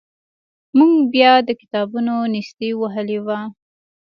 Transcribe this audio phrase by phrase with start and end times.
[0.77, 3.39] موږ بیا د کتابونو نیستۍ وهلي وو.